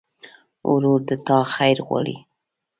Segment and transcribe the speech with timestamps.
[0.71, 2.17] ورور د تا خیر غواړي.